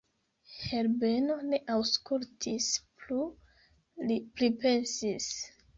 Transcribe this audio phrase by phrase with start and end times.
[0.67, 2.71] Herbeno ne aŭskultis
[3.03, 3.21] plu;
[4.11, 5.33] li pripensis.